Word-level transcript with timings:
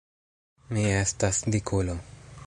Mi 0.77 0.85
estas 1.01 1.43
dikulo! 1.57 1.99